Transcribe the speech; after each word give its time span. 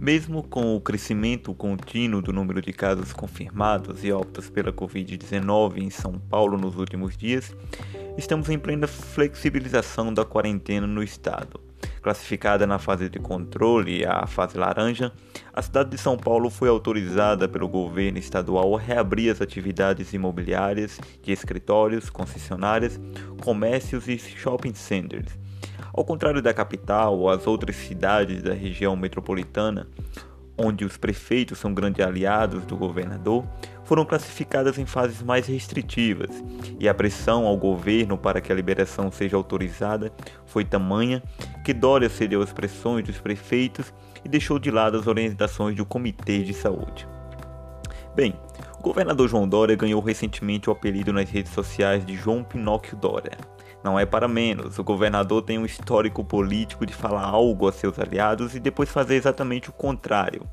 Mesmo 0.00 0.42
com 0.42 0.74
o 0.74 0.80
crescimento 0.80 1.52
contínuo 1.52 2.22
do 2.22 2.32
número 2.32 2.62
de 2.62 2.72
casos 2.72 3.12
confirmados 3.12 4.02
e 4.02 4.10
óbitos 4.10 4.48
pela 4.48 4.72
Covid-19 4.72 5.76
em 5.76 5.90
São 5.90 6.18
Paulo 6.18 6.56
nos 6.56 6.74
últimos 6.76 7.18
dias, 7.18 7.54
estamos 8.16 8.48
em 8.48 8.58
plena 8.58 8.86
flexibilização 8.86 10.14
da 10.14 10.24
quarentena 10.24 10.86
no 10.86 11.02
estado. 11.02 11.60
Classificada 12.00 12.66
na 12.66 12.78
fase 12.78 13.10
de 13.10 13.18
controle, 13.18 14.06
a 14.06 14.26
fase 14.26 14.56
laranja, 14.56 15.12
a 15.52 15.60
cidade 15.60 15.90
de 15.90 15.98
São 15.98 16.16
Paulo 16.16 16.48
foi 16.48 16.70
autorizada 16.70 17.46
pelo 17.46 17.68
governo 17.68 18.16
estadual 18.16 18.74
a 18.74 18.80
reabrir 18.80 19.30
as 19.30 19.42
atividades 19.42 20.14
imobiliárias 20.14 20.98
de 21.22 21.30
escritórios, 21.30 22.08
concessionárias, 22.08 22.98
comércios 23.42 24.08
e 24.08 24.18
shopping 24.18 24.72
centers 24.72 25.38
ao 25.92 26.04
contrário 26.04 26.42
da 26.42 26.54
capital 26.54 27.18
ou 27.18 27.28
as 27.28 27.46
outras 27.46 27.76
cidades 27.76 28.42
da 28.42 28.54
região 28.54 28.96
metropolitana, 28.96 29.88
onde 30.56 30.84
os 30.84 30.96
prefeitos 30.96 31.58
são 31.58 31.72
grandes 31.72 32.04
aliados 32.04 32.64
do 32.64 32.76
governador, 32.76 33.44
foram 33.84 34.04
classificadas 34.04 34.78
em 34.78 34.86
fases 34.86 35.22
mais 35.22 35.46
restritivas, 35.46 36.30
e 36.78 36.88
a 36.88 36.94
pressão 36.94 37.46
ao 37.46 37.56
governo 37.56 38.16
para 38.16 38.40
que 38.40 38.52
a 38.52 38.54
liberação 38.54 39.10
seja 39.10 39.36
autorizada 39.36 40.12
foi 40.46 40.64
tamanha 40.64 41.22
que 41.64 41.72
Dória 41.72 42.08
cedeu 42.08 42.42
às 42.42 42.52
pressões 42.52 43.04
dos 43.04 43.18
prefeitos 43.18 43.92
e 44.24 44.28
deixou 44.28 44.58
de 44.58 44.70
lado 44.70 44.98
as 44.98 45.06
orientações 45.06 45.74
do 45.74 45.84
Comitê 45.84 46.42
de 46.42 46.54
Saúde. 46.54 47.08
Bem, 48.14 48.34
o 48.80 48.82
governador 48.82 49.28
João 49.28 49.46
Dória 49.46 49.76
ganhou 49.76 50.00
recentemente 50.00 50.70
o 50.70 50.72
apelido 50.72 51.12
nas 51.12 51.28
redes 51.28 51.52
sociais 51.52 52.02
de 52.02 52.16
João 52.16 52.42
Pinóquio 52.42 52.96
Dória. 52.96 53.36
Não 53.84 53.98
é 53.98 54.06
para 54.06 54.26
menos, 54.26 54.78
o 54.78 54.82
governador 54.82 55.42
tem 55.42 55.58
um 55.58 55.66
histórico 55.66 56.24
político 56.24 56.86
de 56.86 56.94
falar 56.94 57.24
algo 57.24 57.68
a 57.68 57.72
seus 57.72 57.98
aliados 57.98 58.54
e 58.54 58.58
depois 58.58 58.88
fazer 58.88 59.16
exatamente 59.16 59.68
o 59.68 59.72
contrário. 59.72 60.48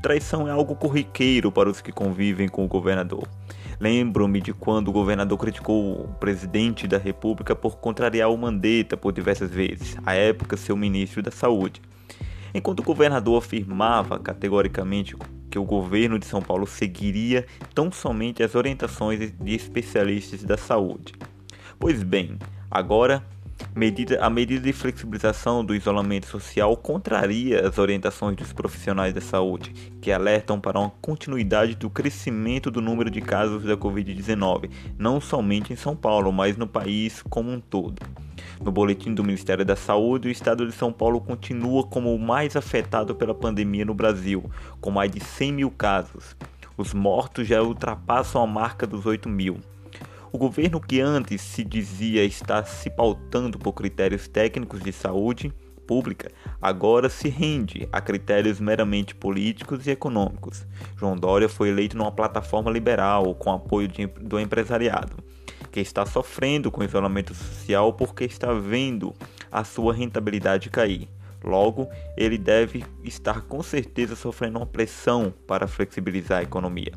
Traição 0.00 0.46
é 0.46 0.52
algo 0.52 0.76
corriqueiro 0.76 1.50
para 1.50 1.68
os 1.68 1.80
que 1.80 1.90
convivem 1.90 2.48
com 2.48 2.64
o 2.64 2.68
governador. 2.68 3.26
Lembro-me 3.80 4.40
de 4.40 4.52
quando 4.52 4.86
o 4.86 4.92
governador 4.92 5.36
criticou 5.36 6.04
o 6.04 6.08
presidente 6.20 6.86
da 6.86 6.98
República 6.98 7.56
por 7.56 7.78
contrariar 7.78 8.30
o 8.30 8.38
Mandetta 8.38 8.96
por 8.96 9.12
diversas 9.12 9.50
vezes, 9.50 9.96
à 10.06 10.14
época 10.14 10.56
seu 10.56 10.76
ministro 10.76 11.20
da 11.20 11.32
Saúde. 11.32 11.82
Enquanto 12.54 12.78
o 12.78 12.84
governador 12.84 13.38
afirmava 13.38 14.20
categoricamente 14.20 15.16
que 15.52 15.58
o 15.58 15.64
governo 15.64 16.18
de 16.18 16.26
São 16.26 16.42
Paulo 16.42 16.66
seguiria 16.66 17.46
tão 17.72 17.92
somente 17.92 18.42
as 18.42 18.56
orientações 18.56 19.30
de 19.30 19.54
especialistas 19.54 20.42
da 20.42 20.56
saúde. 20.56 21.12
Pois 21.78 22.02
bem, 22.02 22.38
Agora, 22.74 23.22
medida, 23.76 24.18
a 24.24 24.30
medida 24.30 24.62
de 24.62 24.72
flexibilização 24.72 25.62
do 25.62 25.74
isolamento 25.74 26.26
social 26.26 26.74
contraria 26.74 27.68
as 27.68 27.76
orientações 27.76 28.34
dos 28.34 28.50
profissionais 28.50 29.12
da 29.12 29.20
saúde, 29.20 29.74
que 30.00 30.10
alertam 30.10 30.58
para 30.58 30.80
uma 30.80 30.88
continuidade 31.02 31.74
do 31.74 31.90
crescimento 31.90 32.70
do 32.70 32.80
número 32.80 33.10
de 33.10 33.20
casos 33.20 33.64
da 33.64 33.76
Covid-19, 33.76 34.70
não 34.98 35.20
somente 35.20 35.70
em 35.70 35.76
São 35.76 35.94
Paulo, 35.94 36.32
mas 36.32 36.56
no 36.56 36.66
país 36.66 37.22
como 37.28 37.50
um 37.50 37.60
todo. 37.60 38.00
No 38.62 38.70
boletim 38.70 39.14
do 39.14 39.24
Ministério 39.24 39.64
da 39.64 39.76
Saúde, 39.76 40.28
o 40.28 40.30
estado 40.30 40.66
de 40.66 40.72
São 40.72 40.92
Paulo 40.92 41.20
continua 41.20 41.84
como 41.84 42.14
o 42.14 42.18
mais 42.18 42.56
afetado 42.56 43.14
pela 43.14 43.34
pandemia 43.34 43.84
no 43.84 43.94
Brasil, 43.94 44.50
com 44.80 44.90
mais 44.90 45.10
de 45.10 45.20
100 45.20 45.52
mil 45.52 45.70
casos. 45.70 46.36
Os 46.76 46.94
mortos 46.94 47.46
já 47.46 47.62
ultrapassam 47.62 48.42
a 48.42 48.46
marca 48.46 48.86
dos 48.86 49.06
8 49.06 49.28
mil. 49.28 49.58
O 50.32 50.38
governo 50.38 50.80
que 50.80 51.00
antes 51.00 51.42
se 51.42 51.62
dizia 51.62 52.24
estar 52.24 52.64
se 52.64 52.88
pautando 52.88 53.58
por 53.58 53.74
critérios 53.74 54.26
técnicos 54.26 54.80
de 54.80 54.90
saúde 54.90 55.52
pública, 55.86 56.30
agora 56.60 57.10
se 57.10 57.28
rende 57.28 57.86
a 57.92 58.00
critérios 58.00 58.58
meramente 58.58 59.14
políticos 59.14 59.86
e 59.86 59.90
econômicos. 59.90 60.66
João 60.96 61.16
Dória 61.16 61.50
foi 61.50 61.68
eleito 61.68 61.98
numa 61.98 62.10
plataforma 62.10 62.70
liberal 62.70 63.34
com 63.34 63.52
apoio 63.52 63.88
de, 63.88 64.06
do 64.06 64.40
empresariado, 64.40 65.16
que 65.72 65.80
está 65.80 66.04
sofrendo 66.04 66.70
com 66.70 66.84
isolamento 66.84 67.34
social 67.34 67.94
porque 67.94 68.24
está 68.24 68.52
vendo 68.52 69.14
a 69.50 69.64
sua 69.64 69.94
rentabilidade 69.94 70.70
cair. 70.70 71.08
Logo, 71.42 71.88
ele 72.16 72.38
deve 72.38 72.84
estar 73.02 73.40
com 73.42 73.62
certeza 73.62 74.14
sofrendo 74.14 74.58
uma 74.58 74.66
pressão 74.66 75.34
para 75.46 75.66
flexibilizar 75.66 76.40
a 76.40 76.42
economia. 76.42 76.92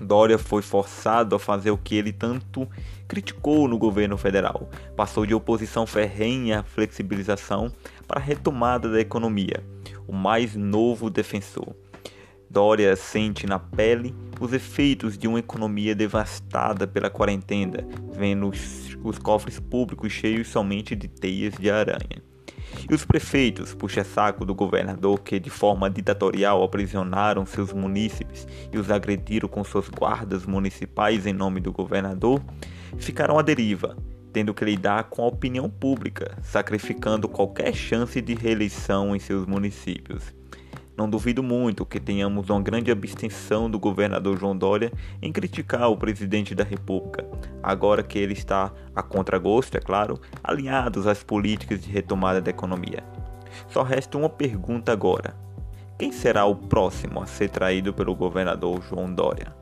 Dória 0.00 0.38
foi 0.38 0.60
forçado 0.62 1.34
a 1.34 1.38
fazer 1.38 1.70
o 1.70 1.78
que 1.78 1.96
ele 1.96 2.12
tanto 2.12 2.68
criticou 3.08 3.66
no 3.66 3.78
governo 3.78 4.16
federal. 4.16 4.68
Passou 4.96 5.24
de 5.24 5.34
oposição 5.34 5.86
ferrenha 5.86 6.60
à 6.60 6.62
flexibilização 6.62 7.72
para 8.06 8.20
a 8.20 8.22
retomada 8.22 8.90
da 8.90 9.00
economia, 9.00 9.64
o 10.06 10.12
mais 10.12 10.54
novo 10.54 11.10
defensor. 11.10 11.74
Dória 12.50 12.94
sente 12.94 13.46
na 13.46 13.58
pele 13.58 14.14
os 14.40 14.52
efeitos 14.52 15.16
de 15.16 15.28
uma 15.28 15.38
economia 15.38 15.94
devastada 15.94 16.86
pela 16.86 17.10
quarentena, 17.10 17.86
vendo 18.12 18.48
os, 18.48 18.96
os 19.02 19.18
cofres 19.18 19.60
públicos 19.60 20.12
cheios 20.12 20.48
somente 20.48 20.94
de 20.94 21.08
teias 21.08 21.54
de 21.54 21.70
aranha. 21.70 22.22
E 22.90 22.94
os 22.94 23.04
prefeitos, 23.04 23.74
puxa-saco 23.74 24.44
do 24.44 24.54
governador 24.54 25.20
que 25.20 25.38
de 25.38 25.50
forma 25.50 25.88
ditatorial 25.88 26.62
aprisionaram 26.62 27.46
seus 27.46 27.72
munícipes 27.72 28.46
e 28.72 28.78
os 28.78 28.90
agrediram 28.90 29.48
com 29.48 29.62
suas 29.64 29.88
guardas 29.88 30.44
municipais 30.44 31.26
em 31.26 31.32
nome 31.32 31.60
do 31.60 31.72
governador, 31.72 32.42
ficaram 32.98 33.38
à 33.38 33.42
deriva, 33.42 33.96
tendo 34.32 34.52
que 34.52 34.64
lidar 34.64 35.04
com 35.04 35.22
a 35.22 35.28
opinião 35.28 35.70
pública, 35.70 36.36
sacrificando 36.42 37.28
qualquer 37.28 37.72
chance 37.72 38.20
de 38.20 38.34
reeleição 38.34 39.14
em 39.14 39.18
seus 39.18 39.46
municípios. 39.46 40.34
Não 40.96 41.10
duvido 41.10 41.42
muito 41.42 41.84
que 41.84 41.98
tenhamos 41.98 42.48
uma 42.48 42.62
grande 42.62 42.90
abstenção 42.90 43.68
do 43.68 43.80
governador 43.80 44.38
João 44.38 44.56
Dória 44.56 44.92
em 45.20 45.32
criticar 45.32 45.90
o 45.90 45.96
presidente 45.96 46.54
da 46.54 46.62
República, 46.62 47.26
agora 47.60 48.02
que 48.02 48.16
ele 48.16 48.32
está, 48.32 48.72
a 48.94 49.02
contragosto, 49.02 49.76
é 49.76 49.80
claro, 49.80 50.20
alinhados 50.42 51.08
às 51.08 51.22
políticas 51.24 51.82
de 51.82 51.90
retomada 51.90 52.40
da 52.40 52.50
economia. 52.50 53.02
Só 53.66 53.82
resta 53.82 54.16
uma 54.16 54.28
pergunta 54.28 54.92
agora: 54.92 55.36
quem 55.98 56.12
será 56.12 56.44
o 56.44 56.54
próximo 56.54 57.20
a 57.20 57.26
ser 57.26 57.50
traído 57.50 57.92
pelo 57.92 58.14
governador 58.14 58.80
João 58.88 59.12
Dória? 59.12 59.52